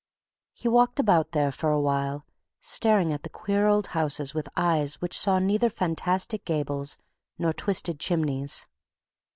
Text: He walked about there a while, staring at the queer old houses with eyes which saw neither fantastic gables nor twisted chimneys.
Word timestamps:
He 0.53 0.67
walked 0.67 0.99
about 0.99 1.29
there 1.31 1.49
a 1.61 1.79
while, 1.79 2.25
staring 2.59 3.13
at 3.13 3.21
the 3.21 3.29
queer 3.29 3.67
old 3.67 3.85
houses 3.93 4.33
with 4.33 4.49
eyes 4.57 4.99
which 4.99 5.15
saw 5.15 5.37
neither 5.37 5.69
fantastic 5.69 6.43
gables 6.43 6.97
nor 7.37 7.53
twisted 7.53 7.99
chimneys. 7.99 8.65